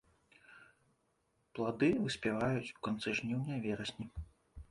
[1.59, 4.05] Плады выспяваюць у канцы жніўня-верасні.